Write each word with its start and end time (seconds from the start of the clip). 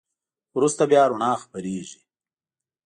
وروسته 0.57 0.83
بیا 0.91 1.03
رڼا 1.11 1.31
خپرېږي. 1.41 1.99